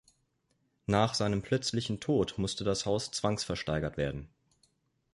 [0.87, 4.29] Nach seinem plötzlichen Tod musste das Haus zwangsversteigert werden.